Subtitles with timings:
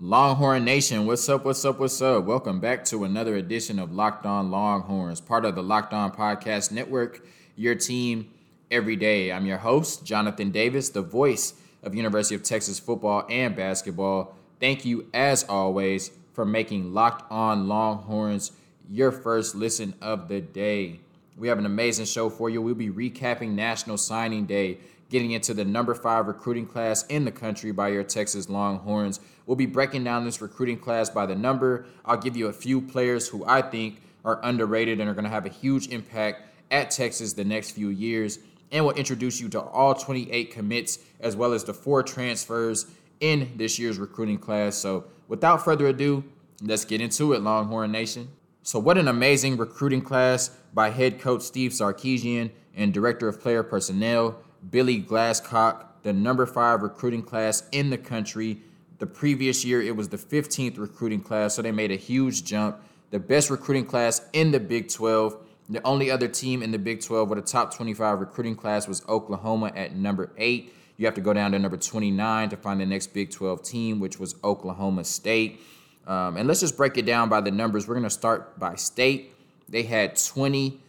[0.00, 1.44] Longhorn Nation, what's up?
[1.44, 1.80] What's up?
[1.80, 2.24] What's up?
[2.24, 6.70] Welcome back to another edition of Locked On Longhorns, part of the Locked On Podcast
[6.70, 7.26] Network,
[7.56, 8.30] your team
[8.70, 9.32] every day.
[9.32, 14.36] I'm your host, Jonathan Davis, the voice of University of Texas football and basketball.
[14.60, 18.52] Thank you, as always, for making Locked On Longhorns
[18.88, 21.00] your first listen of the day.
[21.36, 22.62] We have an amazing show for you.
[22.62, 24.78] We'll be recapping National Signing Day,
[25.10, 29.20] getting into the number five recruiting class in the country by your Texas Longhorns.
[29.46, 31.86] We'll be breaking down this recruiting class by the number.
[32.04, 35.30] I'll give you a few players who I think are underrated and are going to
[35.30, 38.38] have a huge impact at Texas the next few years.
[38.70, 42.86] And we'll introduce you to all 28 commits as well as the four transfers
[43.20, 44.76] in this year's recruiting class.
[44.76, 46.24] So, without further ado,
[46.62, 48.28] let's get into it, Longhorn Nation.
[48.62, 53.62] So, what an amazing recruiting class by head coach Steve Sarkisian and director of player
[53.62, 54.38] personnel
[54.70, 58.60] Billy Glasscock, the number five recruiting class in the country.
[58.98, 62.78] The previous year, it was the 15th recruiting class, so they made a huge jump.
[63.10, 65.36] The best recruiting class in the Big 12.
[65.70, 69.06] The only other team in the Big 12 with a top 25 recruiting class was
[69.08, 70.74] Oklahoma at number eight.
[70.96, 74.00] You have to go down to number 29 to find the next Big 12 team,
[74.00, 75.60] which was Oklahoma State.
[76.06, 77.86] Um, and let's just break it down by the numbers.
[77.86, 79.34] We're going to start by state.
[79.68, 80.80] They had 20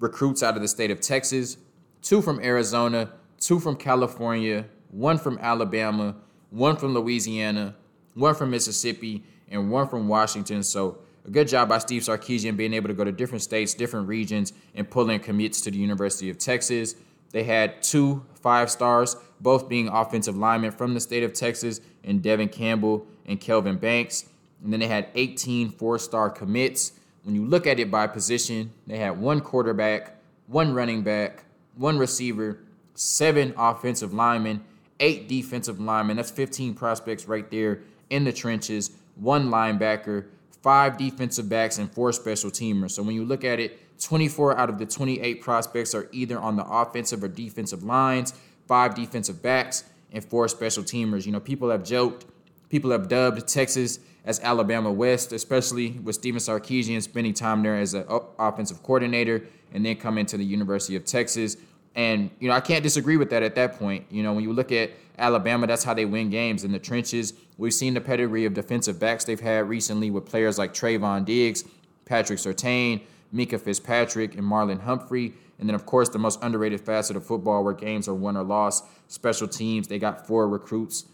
[0.00, 1.58] recruits out of the state of Texas,
[2.02, 6.16] two from Arizona, two from California, one from Alabama,
[6.50, 7.74] one from Louisiana,
[8.14, 10.62] one from Mississippi, and one from Washington.
[10.62, 14.08] So a good job by Steve Sarkisian being able to go to different states, different
[14.08, 16.96] regions, and pull in commits to the University of Texas.
[17.30, 22.22] They had two five stars, both being offensive linemen from the state of Texas, and
[22.22, 24.26] Devin Campbell and Kelvin Banks.
[24.62, 26.92] And then they had 18 four star commits.
[27.22, 30.16] When you look at it by position, they had one quarterback,
[30.46, 31.44] one running back,
[31.76, 32.58] one receiver,
[32.94, 34.62] seven offensive linemen,
[35.00, 36.16] eight defensive linemen.
[36.16, 40.26] That's 15 prospects right there in the trenches, one linebacker,
[40.62, 42.92] five defensive backs, and four special teamers.
[42.92, 46.56] So when you look at it, 24 out of the 28 prospects are either on
[46.56, 48.34] the offensive or defensive lines,
[48.66, 51.24] five defensive backs, and four special teamers.
[51.26, 52.26] You know, people have joked,
[52.72, 57.92] people have dubbed Texas as Alabama West, especially with Steven Sarkisian spending time there as
[57.92, 58.06] an
[58.38, 59.44] offensive coordinator
[59.74, 61.58] and then coming to the University of Texas.
[61.94, 64.06] And, you know, I can't disagree with that at that point.
[64.10, 67.34] You know, when you look at Alabama, that's how they win games in the trenches.
[67.58, 71.64] We've seen the pedigree of defensive backs they've had recently with players like Trevon Diggs,
[72.06, 73.02] Patrick Surtain,
[73.34, 75.34] Minkah Fitzpatrick, and Marlon Humphrey.
[75.58, 78.44] And then, of course, the most underrated facet of football where games are won or
[78.44, 79.88] lost, special teams.
[79.88, 81.04] They got four recruits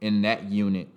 [0.00, 0.88] in that unit.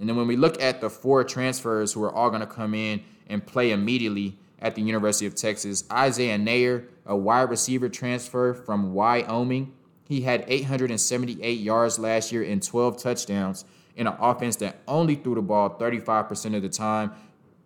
[0.00, 2.74] And then when we look at the four transfers who are all going to come
[2.74, 8.54] in and play immediately at the University of Texas, Isaiah Neyor, a wide receiver transfer
[8.54, 9.72] from Wyoming.
[10.08, 13.64] He had 878 yards last year and 12 touchdowns
[13.96, 17.12] in an offense that only threw the ball 35% of the time.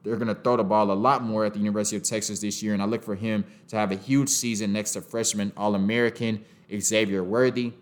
[0.02, 2.62] They're going to throw the ball a lot more at the University of Texas this
[2.62, 5.74] year, and I look for him to have a huge season next to freshman All
[5.74, 6.44] American
[6.78, 7.72] Xavier Worthy.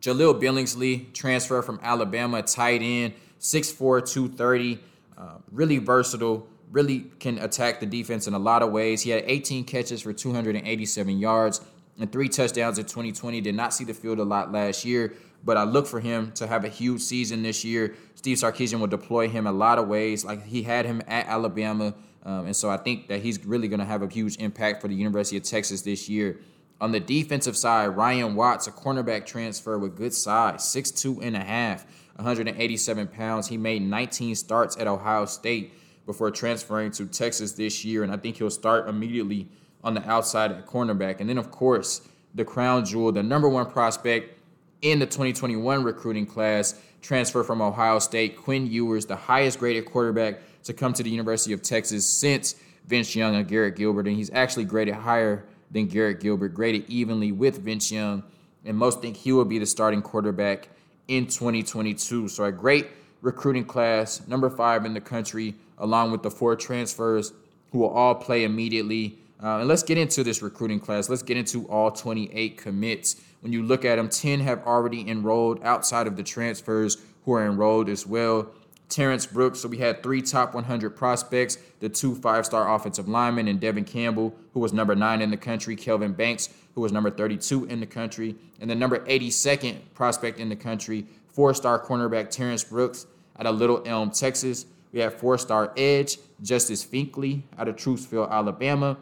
[0.00, 4.80] Jahleel Billingsley, transfer from Alabama, tight end, 6'4, 230,
[5.16, 9.02] uh, really versatile really can attack the defense in a lot of ways.
[9.02, 11.60] He had 18 catches for 287 yards
[11.98, 13.40] and three touchdowns in 2020.
[13.40, 16.46] Did not see the field a lot last year, but I look for him to
[16.46, 17.94] have a huge season this year.
[18.14, 20.24] Steve Sarkisian will deploy him a lot of ways.
[20.24, 21.94] Like he had him at Alabama.
[22.24, 24.88] Um, and so I think that he's really going to have a huge impact for
[24.88, 26.38] the University of Texas this year.
[26.80, 31.40] On the defensive side, Ryan Watts, a cornerback transfer with good size, 6'2 and a
[31.40, 31.84] half,
[32.16, 33.48] 187 pounds.
[33.48, 35.72] He made 19 starts at Ohio State
[36.06, 39.48] before transferring to Texas this year, and I think he'll start immediately
[39.82, 41.20] on the outside at cornerback.
[41.20, 44.40] And then, of course, the crown jewel, the number one prospect
[44.82, 50.40] in the 2021 recruiting class, transfer from Ohio State, Quinn Ewers, the highest graded quarterback
[50.64, 52.54] to come to the University of Texas since
[52.86, 54.06] Vince Young and Garrett Gilbert.
[54.06, 58.22] And he's actually graded higher than Garrett Gilbert, graded evenly with Vince Young.
[58.64, 60.68] And most think he will be the starting quarterback
[61.06, 62.28] in 2022.
[62.28, 62.88] So a great
[63.20, 67.32] recruiting class, number five in the country along with the four transfers
[67.70, 69.18] who will all play immediately.
[69.42, 71.08] Uh, and let's get into this recruiting class.
[71.08, 73.22] Let's get into all 28 commits.
[73.40, 77.46] When you look at them, 10 have already enrolled outside of the transfers who are
[77.46, 78.48] enrolled as well.
[78.88, 83.48] Terrence Brooks, so we had three top 100 prospects, the two five star offensive linemen,
[83.48, 87.10] and Devin Campbell, who was number nine in the country, Kelvin Banks, who was number
[87.10, 92.30] 32 in the country, and the number 82nd prospect in the country, four star cornerback
[92.30, 93.06] Terrence Brooks
[93.38, 94.66] out of Little Elm, Texas.
[94.92, 98.96] We had four star edge, Justice Finkley out of Trussville, Alabama.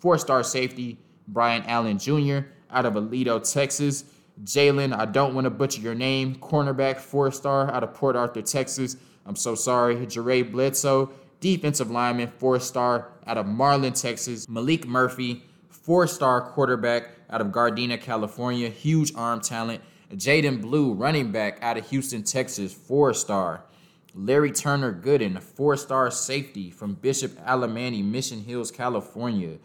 [0.00, 0.98] Four star safety,
[1.28, 2.40] Brian Allen Jr.
[2.70, 4.04] out of Aledo, Texas.
[4.44, 8.42] Jalen, I don't want to butcher your name, cornerback, four star out of Port Arthur,
[8.42, 8.96] Texas.
[9.26, 9.96] I'm so sorry.
[10.06, 14.46] Jeray Bledsoe, defensive lineman, four star out of Marlin, Texas.
[14.46, 19.82] Maalik Murphy, four star quarterback out of Gardena, California, huge arm talent.
[20.12, 23.64] Jaden Blue, running back out of Houston, Texas, four star.
[24.14, 29.58] Larry Turner Gooden, four star safety from Bishop Alemany, Mission Hills, California.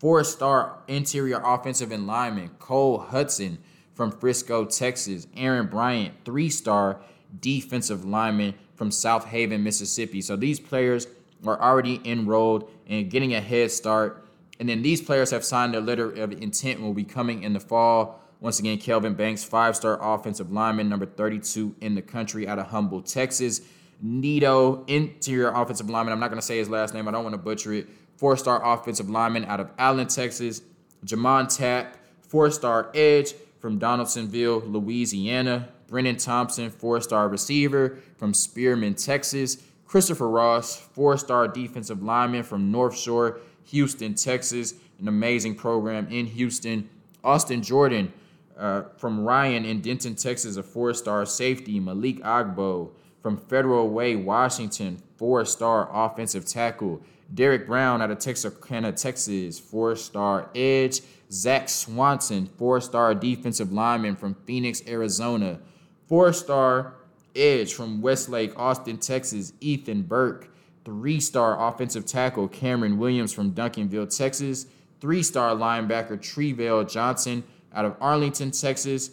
[0.00, 3.58] Four star interior offensive and lineman Cole Hudson
[3.94, 5.28] from Frisco, Texas.
[5.36, 7.00] Aaron Bryant, three star
[7.40, 10.20] defensive lineman from Southaven, Mississippi.
[10.20, 11.06] So these players
[11.46, 14.24] are already enrolled and getting a head start.
[14.60, 17.52] And then these players have signed a letter of intent and will be coming in
[17.52, 18.20] the fall.
[18.40, 22.66] Once again, Kelvin Banks, five star offensive lineman, number 32 in the country out of
[22.66, 23.62] Humble, Texas.
[24.02, 26.12] Neto, interior offensive lineman.
[26.12, 27.88] I'm not going to say his last name, I don't want to butcher it.
[28.16, 30.62] Four star offensive lineman out of Allen, Texas.
[31.04, 35.68] J'Mond Tapp, four star edge from Donaldsonville, Louisiana.
[35.86, 39.58] Brennan Thompson, four star receiver from Spearman, Texas.
[39.86, 44.74] Christopher Ross, four star defensive lineman from North Shore, Houston, Texas.
[45.00, 46.88] An amazing program in Houston.
[47.22, 48.12] Austin Jordan
[48.58, 51.80] uh, from Ryan in Denton, Texas, a four star safety.
[51.80, 52.90] Malik Agbo
[53.22, 57.00] from Federal Way, Washington, four star offensive tackle.
[57.32, 61.00] Derek Brown out of Texarkana, Texas, four star edge.
[61.30, 65.58] Zach Swanson, four star defensive lineman from Phoenix, Arizona.
[66.06, 66.94] Four star
[67.34, 70.50] edge from Westlake, Austin, Texas, Ethan Burke.
[70.84, 74.66] Three star offensive tackle Cameron Williams from Duncanville, Texas.
[75.00, 77.42] Three star linebacker Trevell Johnson
[77.72, 79.10] out of Arlington, Texas.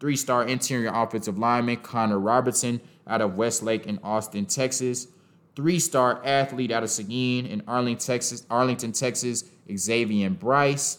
[0.00, 5.08] Three star interior offensive lineman Connor Robertson out of Westlake in Austin, Texas.
[5.56, 9.44] Three star athlete out of Seguin in Arlington, Texas, Arlington, Texas,
[9.74, 10.98] Xavier Bryce.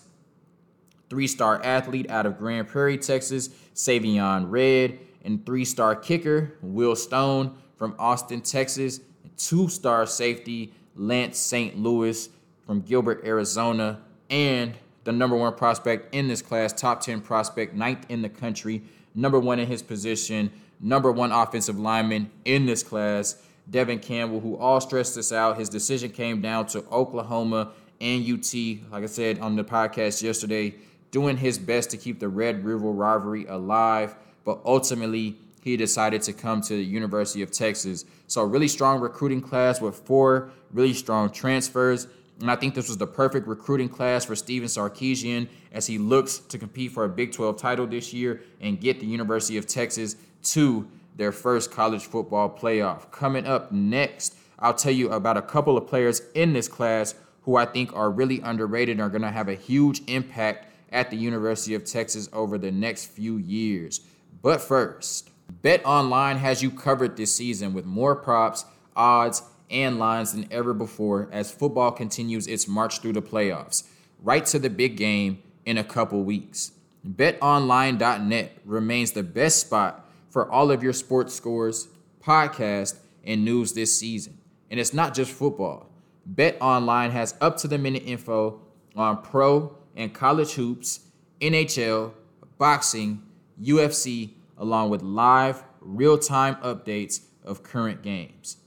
[1.09, 6.95] Three star athlete out of Grand Prairie, Texas, Savion Red and three star kicker Will
[6.95, 11.77] Stone from Austin, Texas, and two star safety Lance St.
[11.77, 12.29] Louis
[12.65, 13.99] from Gilbert, Arizona,
[14.29, 14.73] and
[15.03, 18.81] the number one prospect in this class, top 10 prospect, ninth in the country,
[19.13, 24.57] number one in his position, number one offensive lineman in this class, Devin Campbell, who
[24.57, 25.59] all stressed this out.
[25.59, 28.53] His decision came down to Oklahoma and UT,
[28.91, 30.75] like I said on the podcast yesterday,
[31.11, 36.31] doing his best to keep the Red River rivalry alive but ultimately he decided to
[36.31, 38.05] come to the University of Texas.
[38.27, 42.07] So a really strong recruiting class with four really strong transfers.
[42.39, 46.37] And I think this was the perfect recruiting class for Stephen Sarkisian as he looks
[46.37, 50.15] to compete for a Big 12 title this year and get the University of Texas
[50.43, 53.09] to their first college football playoff.
[53.11, 57.55] Coming up next, I'll tell you about a couple of players in this class who
[57.55, 61.17] I think are really underrated and are going to have a huge impact at the
[61.17, 64.01] University of Texas over the next few years.
[64.45, 65.31] But first,
[65.63, 68.63] Bet Online has you covered this season with more props,
[68.95, 73.85] odds, and lines than ever before as football continues its march through the playoffs,
[74.21, 76.73] right to the big game in a couple weeks.
[77.09, 81.87] BetOnline.net remains the best spot for all of your sports scores,
[82.23, 84.37] podcasts, and news this season.
[84.69, 85.89] And it's not just football.
[86.31, 88.61] BetOnline has up to the minute info
[88.95, 90.99] on pro and college hoops,
[91.41, 92.11] NHL,
[92.59, 93.23] boxing,
[93.61, 98.57] UFC, along with live, real time updates of current games.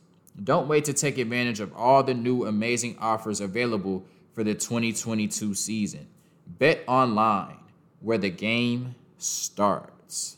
[0.42, 5.54] Don't wait to take advantage of all the new amazing offers available for the 2022
[5.54, 6.06] season.
[6.46, 7.58] Bet online,
[8.00, 10.36] where the game starts.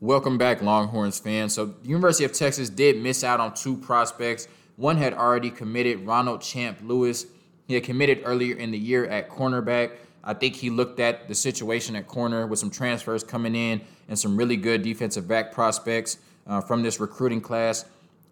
[0.00, 1.54] Welcome back, Longhorns fans.
[1.54, 4.48] So, the University of Texas did miss out on two prospects.
[4.76, 7.26] One had already committed, Ronald Champ Lewis.
[7.66, 9.92] He had committed earlier in the year at cornerback.
[10.26, 14.18] I think he looked at the situation at corner with some transfers coming in and
[14.18, 16.18] some really good defensive back prospects
[16.48, 17.84] uh, from this recruiting class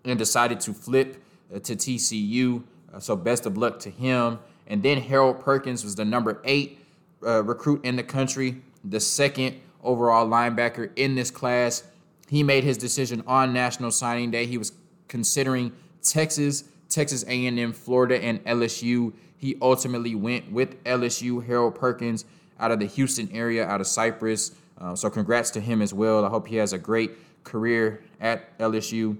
[0.04, 1.22] and decided to flip
[1.54, 2.64] uh, to TCU.
[2.92, 4.40] Uh, so best of luck to him.
[4.66, 6.80] And then Harold Perkins was the number eight
[7.24, 11.84] uh, recruit in the country, the second overall linebacker in this class.
[12.28, 14.46] He made his decision on National Signing Day.
[14.46, 14.72] He was
[15.06, 15.72] considering
[16.02, 19.12] Texas, Texas A&M, Florida, and LSU.
[19.44, 22.24] He ultimately went with LSU, Harold Perkins,
[22.58, 24.52] out of the Houston area, out of Cypress.
[24.78, 26.24] Uh, so congrats to him as well.
[26.24, 27.10] I hope he has a great
[27.44, 29.18] career at LSU.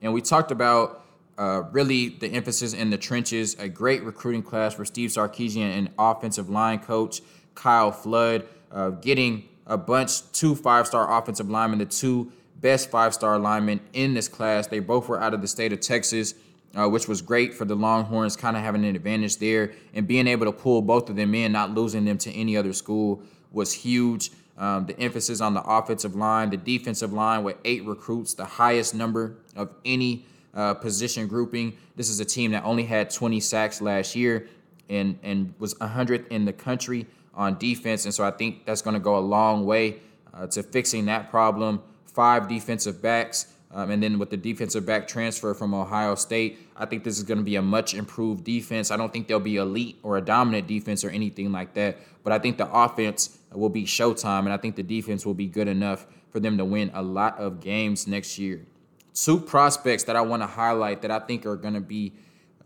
[0.00, 1.04] And we talked about
[1.38, 5.90] uh, really the emphasis in the trenches, a great recruiting class for Steve Sarkisian and
[5.96, 7.20] offensive line coach
[7.54, 13.14] Kyle Flood, uh, getting a bunch, two five star offensive linemen, the two best five
[13.14, 14.66] star linemen in this class.
[14.66, 16.34] They both were out of the state of Texas
[16.78, 20.26] uh, which was great for the Longhorns, kind of having an advantage there and being
[20.26, 23.72] able to pull both of them in, not losing them to any other school was
[23.72, 24.30] huge.
[24.56, 28.94] Um, the emphasis on the offensive line, the defensive line with eight recruits, the highest
[28.94, 31.76] number of any uh, position grouping.
[31.96, 34.48] This is a team that only had 20 sacks last year
[34.88, 38.04] and, and was 100th in the country on defense.
[38.04, 40.00] And so I think that's going to go a long way
[40.34, 41.82] uh, to fixing that problem.
[42.04, 43.46] Five defensive backs.
[43.74, 47.24] Um, and then with the defensive back transfer from Ohio State, I think this is
[47.24, 48.90] going to be a much improved defense.
[48.90, 52.32] I don't think they'll be elite or a dominant defense or anything like that, but
[52.32, 55.68] I think the offense will be showtime, and I think the defense will be good
[55.68, 58.66] enough for them to win a lot of games next year.
[59.14, 62.12] Two prospects that I want to highlight that I think are going to be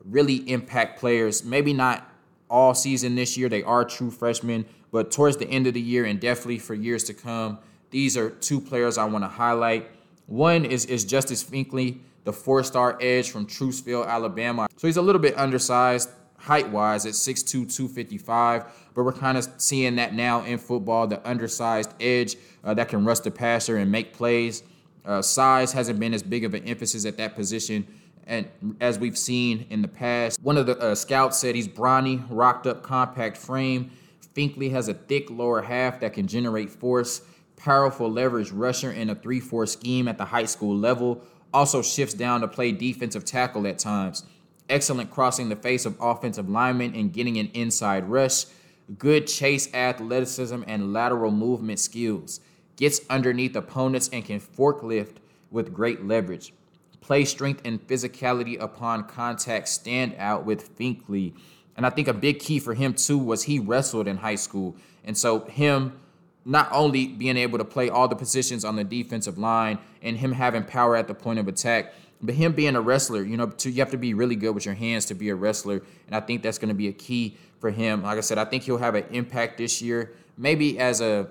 [0.04, 2.08] really impact players, maybe not
[2.48, 3.48] all season this year.
[3.48, 7.04] They are true freshmen, but towards the end of the year and definitely for years
[7.04, 7.58] to come,
[7.90, 9.90] these are two players I want to highlight.
[10.26, 14.68] One is, is Justice Finkley, the four star edge from Trussville, Alabama.
[14.76, 18.64] So he's a little bit undersized height wise at 6'2, 255,
[18.94, 23.04] but we're kind of seeing that now in football the undersized edge uh, that can
[23.04, 24.62] rush the passer and make plays.
[25.04, 27.86] Uh, size hasn't been as big of an emphasis at that position
[28.26, 28.48] and
[28.80, 30.42] as we've seen in the past.
[30.42, 33.90] One of the uh, scouts said he's brawny, rocked up, compact frame.
[34.34, 37.22] Finkley has a thick lower half that can generate force
[37.56, 41.22] powerful leverage rusher in a 3 4 scheme at the high school level.
[41.52, 44.24] Also shifts down to play defensive tackle at times.
[44.68, 48.46] Excellent crossing the face of offensive linemen and getting an inside rush.
[48.98, 52.40] Good chase athleticism and lateral movement skills.
[52.76, 55.16] Gets underneath opponents and can forklift
[55.50, 56.52] with great leverage.
[57.00, 61.34] Play strength and physicality upon contact stand out with Finkley.
[61.76, 64.76] And I think a big key for him too was he wrestled in high school.
[65.04, 66.00] And so him
[66.46, 70.30] not only being able to play all the positions on the defensive line and him
[70.30, 73.74] having power at the point of attack, but him being a wrestler, you know, you
[73.74, 75.82] have to be really good with your hands to be a wrestler.
[76.06, 78.04] And I think that's going to be a key for him.
[78.04, 81.28] Like I said, I think he'll have an impact this year, maybe as a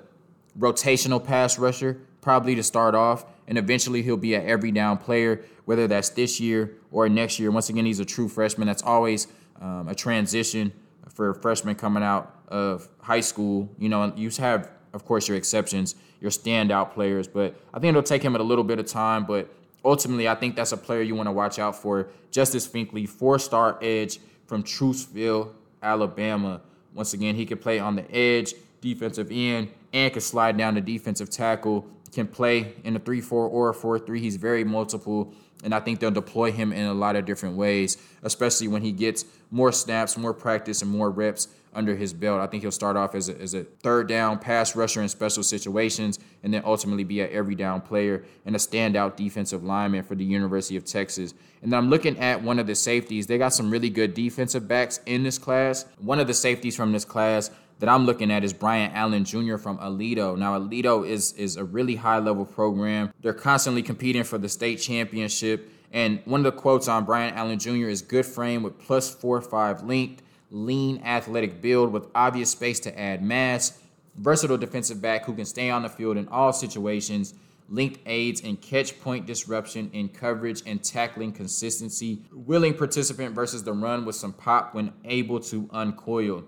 [0.60, 3.26] rotational pass rusher, probably to start off.
[3.48, 7.52] And eventually he'll be an every down player, whether that's this year or next year.
[7.52, 8.68] Once again, he's a true freshman.
[8.68, 9.28] That's always
[9.62, 10.74] um, a transition
[11.08, 13.70] for freshmen coming out of high school.
[13.80, 17.28] You know, you have of course, your exceptions, your standout players.
[17.28, 19.26] But I think it'll take him a little bit of time.
[19.26, 22.08] But ultimately, I think that's a player you want to watch out for.
[22.32, 25.50] Justice Finkley, four star edge from Trussville,
[25.84, 26.62] Alabama.
[26.94, 30.82] Once again, he can play on the edge, defensive end, and can slide down the
[30.82, 31.86] defensive tackle.
[32.12, 34.20] Can play in a 3 4 or a 4 3.
[34.20, 35.34] He's very multiple.
[35.64, 38.92] And I think they'll deploy him in a lot of different ways, especially when he
[38.92, 42.40] gets more snaps, more practice, and more reps under his belt.
[42.40, 45.44] I think he'll start off as a, as a third down pass rusher in special
[45.44, 50.16] situations and then ultimately be an every down player and a standout defensive lineman for
[50.16, 51.34] the University of Texas.
[51.62, 53.28] And then I'm looking at one of the safeties.
[53.28, 55.86] They got some really good defensive backs in this class.
[56.00, 59.58] One of the safeties from this class that I'm looking at is Brian Allen Jr.
[59.58, 60.38] from Aledo.
[60.38, 63.14] Now, Aledo is, is a really high level program.
[63.22, 65.72] They're constantly competing for the state championship.
[65.92, 67.88] And one of the quotes on Brian Allen Jr.
[67.88, 73.00] is good frame with plus four five length lean, athletic build with obvious space to
[73.00, 73.78] add mass,
[74.16, 77.34] versatile defensive back who can stay on the field in all situations,
[77.68, 83.74] linked aids and catch point disruption in coverage and tackling consistency, willing participant versus the
[83.74, 86.44] run with some pop when able to uncoil.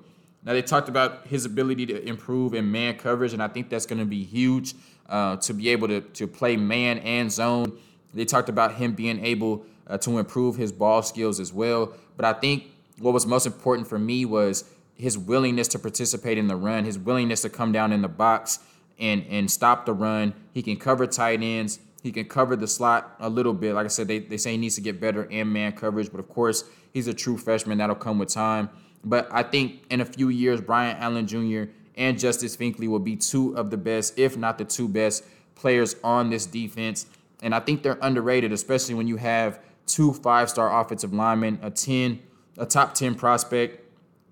[0.48, 3.86] Now, they talked about his ability to improve in man coverage, and I think that's
[3.86, 4.75] going to be huge
[5.10, 7.77] uh, to be able to, to play man and zone.
[8.13, 11.94] They talked about him being able uh, to improve his ball skills as well.
[12.16, 12.68] But I think
[13.00, 14.63] what was most important for me was
[14.96, 18.60] his willingness to participate in the run, his willingness to come down in the box
[18.98, 20.34] and and stop the run.
[20.54, 21.80] He can cover tight ends.
[22.01, 23.74] He can cover the slot a little bit.
[23.74, 26.22] Like I said, they, they say he needs to get better in man coverage, but
[26.22, 26.63] of course,
[26.94, 27.80] he's a true freshman.
[27.80, 28.70] That'll come with time.
[29.04, 31.72] But I think in a few years, Brian Allen Jr.
[31.96, 35.24] and Justice Finkley will be two of the best, if not the two best,
[35.56, 37.06] players on this defense.
[37.42, 41.70] And I think they're underrated, especially when you have two five star offensive linemen, a
[41.70, 42.20] 10
[42.58, 43.84] a top 10 prospect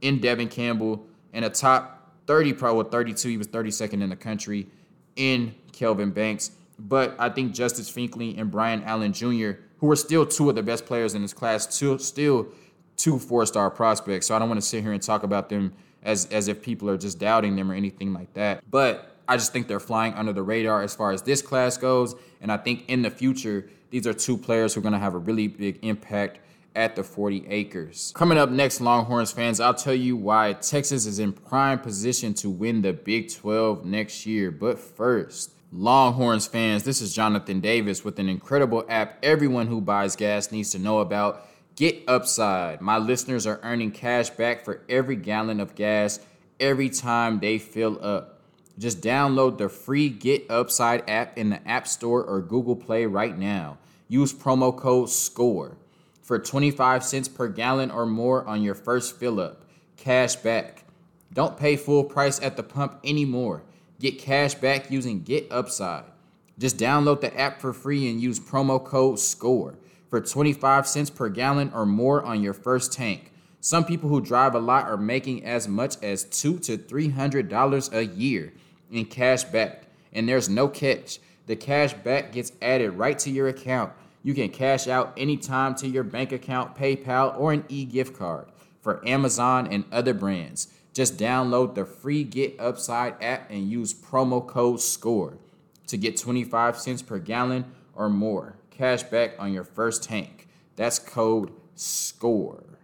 [0.02, 3.30] in Devin Campbell, and a top 30 pro with 32.
[3.30, 4.68] He was 32nd in the country
[5.16, 6.52] in Kelvin Banks.
[6.78, 10.64] But I think Justice Finkley and Brian Allen Jr., who are still two of the
[10.64, 12.48] best players in this class, still
[12.98, 14.28] two four-star prospects.
[14.28, 15.74] So I don't want to sit here and talk about them
[16.04, 18.64] as as if people are just doubting them or anything like that.
[18.70, 22.16] But I just think they're flying under the radar as far as this class goes.
[22.42, 25.16] And I think in the future, these are two players who are going to have
[25.16, 26.40] a really big impact
[26.76, 28.12] at the 40 acres.
[28.16, 32.50] Coming up next, Longhorns fans, I'll tell you why Texas is in prime position to
[32.50, 34.52] win the Big 12 next year.
[34.52, 40.16] But first, Longhorns fans, this is Jonathan Davis with an incredible app everyone who buys
[40.16, 41.48] gas needs to know about.
[41.76, 42.80] Get Upside.
[42.80, 46.22] My listeners are earning cash back for every gallon of gas
[46.58, 48.40] every time they fill up.
[48.80, 53.38] Just download the free Get Upside app in the App Store or Google Play right
[53.38, 53.78] now.
[54.08, 55.76] Use promo code SCORE
[56.22, 59.66] for 25 cents per gallon or more on your first fill up.
[59.98, 60.86] Cash back.
[61.34, 63.64] Don't pay full price at the pump anymore.
[64.00, 66.06] Get cash back using Get Upside.
[66.58, 69.76] Just download the app for free and use promo code SCORE
[70.16, 73.34] for 25 cents per gallon or more on your first tank.
[73.60, 77.50] Some people who drive a lot are making as much as two to three hundred
[77.50, 78.54] dollars a year
[78.90, 81.20] in cash back, and there's no catch.
[81.48, 83.92] The cash back gets added right to your account.
[84.24, 88.46] You can cash out anytime to your bank account, PayPal, or an e-gift card
[88.80, 90.70] for Amazon and other brands.
[90.94, 95.38] Just download the free Get Upside app and use promo code SCORE
[95.88, 100.48] to get 25 cents per gallon or more cash back on your first tank.
[100.76, 102.80] That's code SCORE.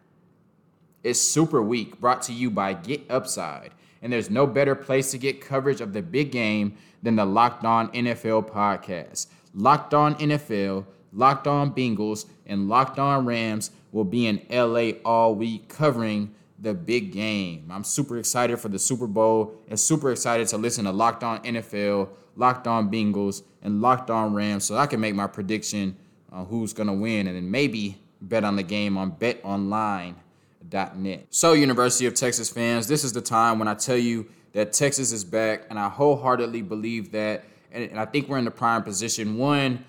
[1.03, 3.71] It's Super Week brought to you by Get Upside,
[4.01, 7.65] and there's no better place to get coverage of the big game than the Locked
[7.65, 9.27] On NFL podcast.
[9.53, 15.35] Locked On NFL, Locked On Bengals, and Locked On Rams will be in LA all
[15.35, 17.69] week covering the big game.
[17.71, 21.39] I'm super excited for the Super Bowl and super excited to listen to Locked On
[21.43, 22.09] NFL,
[22.41, 25.95] Locked On Bengals, and Locked On Rams so I can make my prediction
[26.31, 31.27] on who's going to win and then maybe bet on the game on betonline.net.
[31.29, 35.11] So, University of Texas fans, this is the time when I tell you that Texas
[35.11, 37.45] is back, and I wholeheartedly believe that.
[37.71, 39.37] And, I think we're in the prime position.
[39.37, 39.85] One,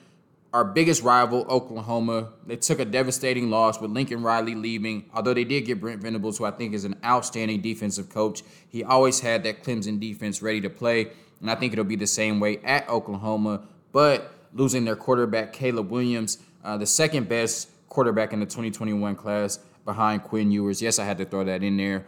[0.52, 5.06] our biggest rival, Oklahoma, they took a devastating loss with Lincoln Riley leaving.
[5.14, 8.84] Although they did get Brent Venables, who I think is an outstanding defensive coach, he
[8.84, 11.10] always had that Clemson defense ready to play.
[11.42, 13.62] And I think it'll be the same way at Oklahoma.
[13.92, 19.58] But losing their quarterback, Caleb Williams, uh, the second best quarterback in the 2021 class,
[19.84, 20.80] behind Quinn Ewers.
[20.80, 22.06] Yes, I had to throw that in there.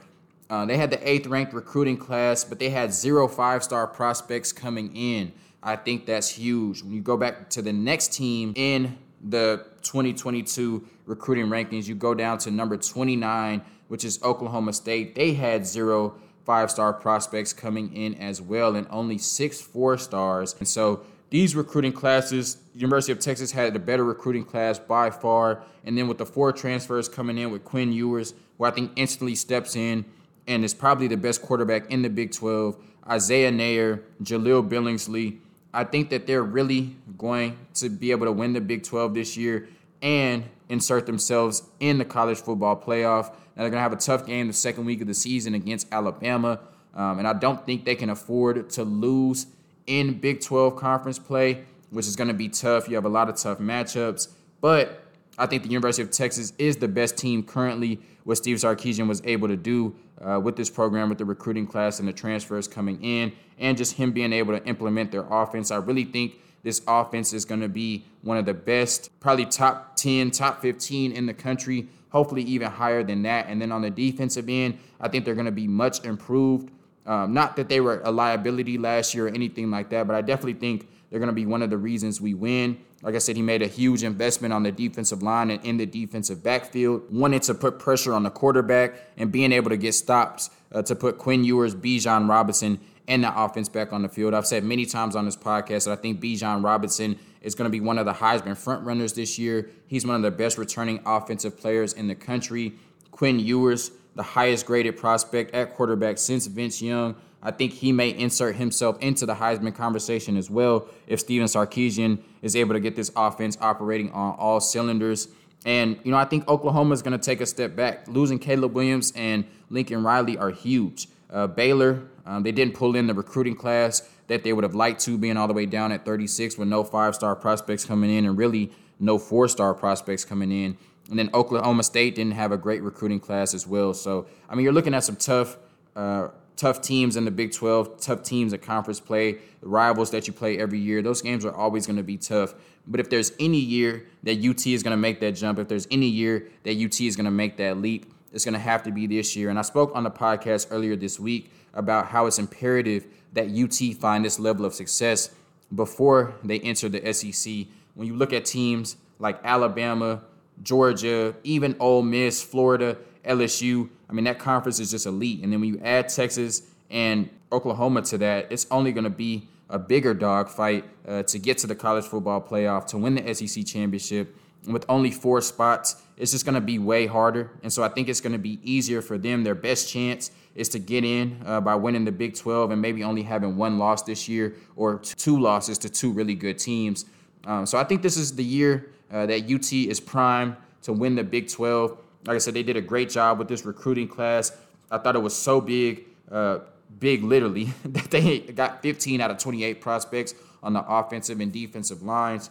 [0.49, 4.53] Uh, they had the eighth ranked recruiting class, but they had zero five star prospects
[4.53, 5.33] coming in.
[5.63, 6.83] I think that's huge.
[6.83, 12.15] When you go back to the next team in the 2022 recruiting rankings, you go
[12.15, 15.15] down to number 29, which is Oklahoma State.
[15.15, 20.55] They had zero five star prospects coming in as well, and only six four stars.
[20.59, 25.63] And so these recruiting classes, University of Texas had the better recruiting class by far.
[25.85, 29.35] And then with the four transfers coming in with Quinn Ewers, who I think instantly
[29.35, 30.05] steps in
[30.47, 32.77] and is probably the best quarterback in the Big 12,
[33.09, 35.39] Isaiah Neyor, Jahleel Billingsley.
[35.73, 39.37] I think that they're really going to be able to win the Big 12 this
[39.37, 39.69] year
[40.03, 43.35] and insert themselves in the college football playoff.
[43.57, 45.93] Now they're going to have a tough game the second week of the season against
[45.93, 46.61] Alabama.
[46.95, 49.47] Um, and I don't think they can afford to lose
[49.87, 52.89] in Big 12 conference play, which is going to be tough.
[52.89, 54.29] You have a lot of tough matchups,
[54.61, 55.03] but
[55.37, 58.01] I think the University of Texas is the best team currently.
[58.25, 61.99] What Steve Sarkisian was able to do uh, with this program, with the recruiting class
[61.99, 65.77] and the transfers coming in, and just him being able to implement their offense, I
[65.77, 66.35] really think
[66.65, 71.13] this offense is going to be one of the best, probably top 10, top 15
[71.13, 73.47] in the country, hopefully even higher than that.
[73.49, 76.71] And then on the defensive end, I think they're going to be much improved.
[77.07, 80.23] Um, not that they were a liability last year or anything like that, but I
[80.23, 82.79] definitely think they're going to be one of the reasons we win.
[83.03, 85.85] Like I said, he made a huge investment on the defensive line and in the
[85.85, 87.03] defensive backfield.
[87.13, 90.97] Wanted to put pressure on the quarterback and being able to get stops uh, to
[90.97, 94.35] put Quinn Ewers, Bijan Robinson, and the offense back on the field.
[94.35, 97.73] I've said many times on this podcast that I think Bijan Robinson is going to
[97.73, 99.71] be one of the Heisman frontrunners this year.
[99.87, 102.73] He's one of the best returning offensive players in the country.
[103.11, 107.17] Quinn Ewers the highest graded prospect at quarterback since Vince Young.
[107.43, 112.19] I think he may insert himself into the Heisman conversation as well if Steven Sarkisian
[112.41, 115.29] is able to get this offense operating on all cylinders.
[115.67, 118.07] And, you know, I think Oklahoma is going to take a step back.
[118.09, 121.09] Losing Caleb Williams and Lincoln Riley are huge.
[121.31, 125.01] Uh, Baylor, um, they didn't pull in the recruiting class that they would have liked
[125.03, 128.25] to, being all the way down at 36 with no five star prospects coming in
[128.25, 130.77] and really no four star prospects coming in.
[131.11, 133.93] And then Oklahoma State didn't have a great recruiting class as well.
[133.93, 135.59] So I mean, you're looking at some tough,
[135.95, 140.27] uh, tough teams in the Big 12, tough teams at conference play, the rivals that
[140.27, 141.03] you play every year.
[141.03, 142.55] Those games are always going to be tough.
[142.87, 145.87] But if there's any year that UT is going to make that jump, if there's
[145.91, 148.91] any year that UT is going to make that leap, it's going to have to
[148.91, 149.51] be this year.
[149.51, 153.97] And I spoke on the podcast earlier this week about how it's imperative that UT
[153.97, 155.31] find this level of success
[155.75, 157.67] before they enter the SEC.
[157.95, 160.23] When you look at teams like Alabama,
[160.63, 163.89] Georgia, even Ole Miss, Florida, LSU.
[164.09, 165.43] I mean, that conference is just elite.
[165.43, 169.49] And then when you add Texas and Oklahoma to that, it's only going to be
[169.71, 173.65] a bigger dogfight uh, to get to the college football playoff, to win the SEC
[173.65, 177.51] championship, with only four spots, it's just going to be way harder.
[177.63, 179.45] And so I think it's going to be easier for them.
[179.45, 183.03] Their best chance is to get in uh, by winning the Big 12 and maybe
[183.03, 187.07] only having one loss this year or two losses to two really good teams.
[187.45, 191.15] Um, so I think this is the year uh, that UT is primed to win
[191.15, 191.99] the Big 12.
[192.27, 194.57] Like I said, they did a great job with this recruiting class.
[194.91, 196.61] I thought it was so big, uh,
[196.99, 202.03] big literally, that they got 15 out of 28 prospects on the offensive and defensive
[202.03, 202.51] lines.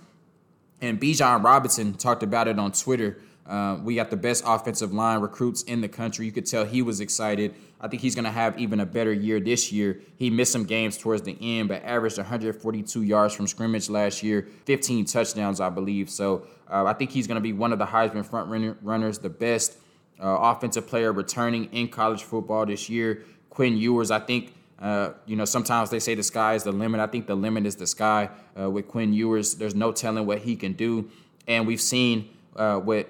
[0.84, 3.18] And Bijan Robinson talked about it on Twitter.
[3.46, 6.26] Uh, we got the best offensive line recruits in the country.
[6.26, 7.56] You could tell he was excited.
[7.80, 10.02] I think he's going to have even a better year this year.
[10.18, 14.50] He missed some games towards the end, but averaged 142 yards from scrimmage last year,
[14.66, 16.10] 15 touchdowns, I believe.
[16.10, 19.30] So uh, I think he's going to be one of the Heisman front runners, the
[19.30, 19.78] best
[20.22, 23.24] uh, offensive player returning in college football this year.
[23.50, 27.00] Quinn Ewers, I think uh, you know, sometimes they say the sky is the limit.
[27.00, 29.56] I think the limit is the sky uh, with Quinn Ewers.
[29.56, 31.10] There's no telling what he can do.
[31.48, 33.10] And we've seen uh, what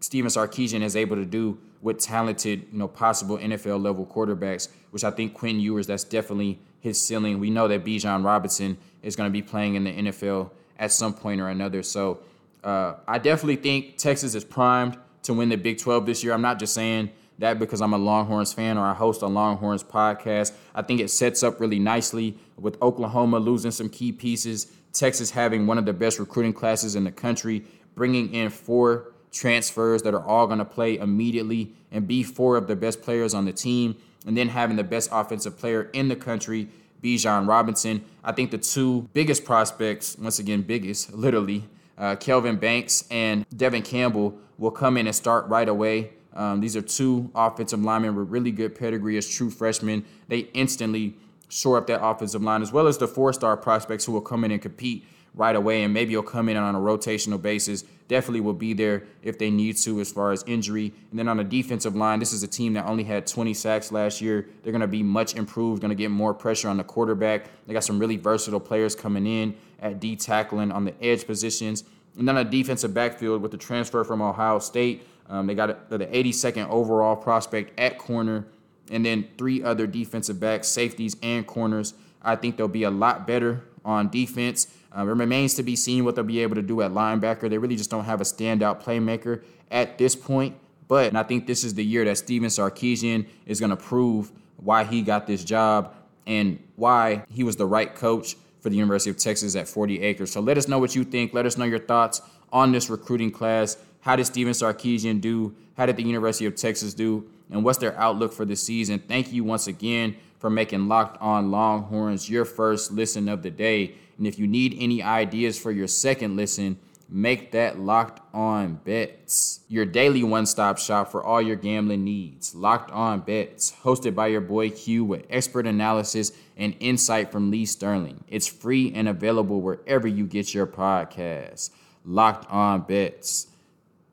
[0.00, 5.04] Stephen Sarkisian is able to do with talented, you know, possible NFL level quarterbacks, which
[5.04, 7.40] I think Quinn Ewers, that's definitely his ceiling.
[7.40, 11.14] We know that Bijan Robinson is going to be playing in the NFL at some
[11.14, 11.82] point or another.
[11.82, 12.20] So
[12.62, 16.34] uh, I definitely think Texas is primed to win the Big 12 this year.
[16.34, 19.82] I'm not just saying– that because I'm a Longhorns fan or I host a Longhorns
[19.82, 20.52] podcast.
[20.74, 25.66] I think it sets up really nicely with Oklahoma losing some key pieces, Texas having
[25.66, 30.24] one of the best recruiting classes in the country, bringing in four transfers that are
[30.24, 33.96] all going to play immediately and be four of the best players on the team,
[34.26, 36.68] and then having the best offensive player in the country,
[37.02, 38.04] Bijan Robinson.
[38.24, 41.64] I think the two biggest prospects, once again, biggest, literally,
[41.98, 46.10] uh, Kelvin Banks and Devin Campbell will come in and start right away.
[46.36, 50.04] Um, these are two offensive linemen with really good pedigree as true freshmen.
[50.28, 51.16] They instantly
[51.48, 54.44] shore up that offensive line, as well as the four star prospects who will come
[54.44, 55.84] in and compete right away.
[55.84, 57.84] And maybe you'll come in on a rotational basis.
[58.08, 60.92] Definitely will be there if they need to as far as injury.
[61.10, 63.92] And then on the defensive line, this is a team that only had 20 sacks
[63.92, 64.48] last year.
[64.62, 67.48] They're going to be much improved, going to get more pressure on the quarterback.
[67.66, 71.84] They got some really versatile players coming in at D tackling on the edge positions.
[72.18, 75.06] And then a defensive backfield with the transfer from Ohio State.
[75.28, 78.46] Um, they got the 82nd overall prospect at corner,
[78.90, 81.94] and then three other defensive backs, safeties, and corners.
[82.22, 84.68] I think they'll be a lot better on defense.
[84.96, 87.50] Uh, it remains to be seen what they'll be able to do at linebacker.
[87.50, 90.56] They really just don't have a standout playmaker at this point.
[90.88, 94.84] But I think this is the year that Stephen Sarkisian is going to prove why
[94.84, 95.94] he got this job
[96.26, 100.32] and why he was the right coach for the University of Texas at 40 acres.
[100.32, 101.34] So let us know what you think.
[101.34, 102.20] Let us know your thoughts
[102.52, 103.76] on this recruiting class.
[104.06, 105.52] How did Stephen Sarkisian do?
[105.76, 107.28] How did the University of Texas do?
[107.50, 109.00] And what's their outlook for the season?
[109.00, 113.96] Thank you once again for making Locked On Longhorns your first listen of the day.
[114.16, 119.62] And if you need any ideas for your second listen, make that Locked On Bets
[119.66, 122.54] your daily one stop shop for all your gambling needs.
[122.54, 127.66] Locked On Bets, hosted by your boy Q with expert analysis and insight from Lee
[127.66, 128.22] Sterling.
[128.28, 131.70] It's free and available wherever you get your podcasts.
[132.04, 133.48] Locked On Bets.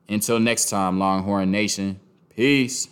[0.08, 2.00] Until next time, Longhorn Nation,
[2.34, 2.88] peace.